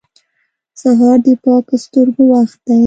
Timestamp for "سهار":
0.81-1.17